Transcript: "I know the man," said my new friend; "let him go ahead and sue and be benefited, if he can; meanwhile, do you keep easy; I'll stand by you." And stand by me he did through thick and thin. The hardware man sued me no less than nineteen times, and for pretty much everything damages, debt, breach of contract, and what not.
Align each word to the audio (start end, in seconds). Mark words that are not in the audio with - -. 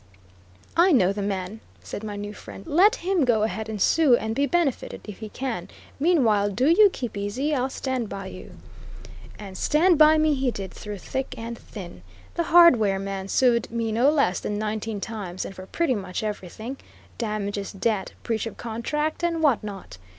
"I 0.75 0.91
know 0.93 1.13
the 1.13 1.21
man," 1.21 1.59
said 1.83 2.03
my 2.03 2.15
new 2.15 2.33
friend; 2.33 2.65
"let 2.65 2.95
him 3.05 3.23
go 3.23 3.43
ahead 3.43 3.69
and 3.69 3.79
sue 3.79 4.15
and 4.17 4.33
be 4.33 4.47
benefited, 4.47 5.01
if 5.03 5.19
he 5.19 5.29
can; 5.29 5.67
meanwhile, 5.99 6.49
do 6.49 6.69
you 6.69 6.89
keep 6.89 7.15
easy; 7.15 7.53
I'll 7.53 7.69
stand 7.69 8.09
by 8.09 8.25
you." 8.25 8.53
And 9.37 9.55
stand 9.55 9.99
by 9.99 10.17
me 10.17 10.33
he 10.33 10.49
did 10.49 10.73
through 10.73 10.97
thick 10.97 11.37
and 11.37 11.55
thin. 11.55 12.01
The 12.33 12.45
hardware 12.49 12.97
man 12.97 13.27
sued 13.27 13.69
me 13.69 13.91
no 13.91 14.09
less 14.09 14.39
than 14.39 14.57
nineteen 14.57 15.01
times, 15.01 15.45
and 15.45 15.53
for 15.53 15.67
pretty 15.67 15.93
much 15.93 16.23
everything 16.23 16.77
damages, 17.19 17.71
debt, 17.71 18.13
breach 18.23 18.47
of 18.47 18.57
contract, 18.57 19.21
and 19.23 19.43
what 19.43 19.63
not. 19.63 19.99